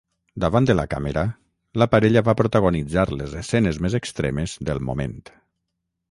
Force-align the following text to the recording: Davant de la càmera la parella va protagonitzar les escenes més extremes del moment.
Davant 0.43 0.67
de 0.67 0.75
la 0.77 0.85
càmera 0.93 1.25
la 1.81 1.87
parella 1.91 2.23
va 2.29 2.35
protagonitzar 2.39 3.03
les 3.19 3.35
escenes 3.41 3.81
més 3.87 3.97
extremes 3.99 4.55
del 4.71 4.81
moment. 4.89 5.15